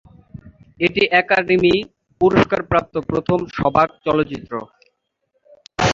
[0.79, 1.73] এটি একাডেমি
[2.21, 4.53] পুরস্কার প্রাপ্ত প্রথম সবাক চলচ্চিত্র।